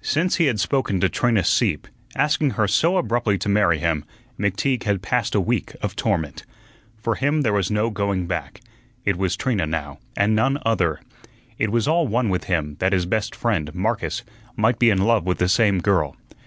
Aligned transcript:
Since 0.00 0.36
he 0.36 0.46
had 0.46 0.58
spoken 0.60 0.98
to 1.00 1.10
Trina 1.10 1.44
Sieppe, 1.44 1.90
asking 2.16 2.52
her 2.52 2.66
so 2.66 2.96
abruptly 2.96 3.36
to 3.36 3.50
marry 3.50 3.76
him, 3.80 4.02
McTeague 4.40 4.84
had 4.84 5.02
passed 5.02 5.34
a 5.34 5.42
week 5.42 5.76
of 5.82 5.94
torment. 5.94 6.46
For 6.96 7.16
him 7.16 7.42
there 7.42 7.52
was 7.52 7.70
no 7.70 7.90
going 7.90 8.26
back. 8.26 8.62
It 9.04 9.16
was 9.18 9.36
Trina 9.36 9.66
now, 9.66 9.98
and 10.16 10.34
none 10.34 10.56
other. 10.64 11.00
It 11.58 11.68
was 11.70 11.86
all 11.86 12.08
one 12.08 12.30
with 12.30 12.44
him 12.44 12.76
that 12.78 12.94
his 12.94 13.04
best 13.04 13.36
friend, 13.36 13.74
Marcus, 13.74 14.22
might 14.56 14.78
be 14.78 14.88
in 14.88 15.02
love 15.04 15.26
with 15.26 15.36
the 15.36 15.50
same 15.50 15.82
girl. 15.82 16.16